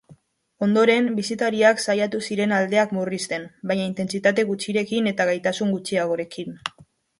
[0.67, 6.61] Ondoren bisitariak saiatu ziren aldeak murrizten, baina intentsitate gutxirekin eta gaitasun gutxiagorekin.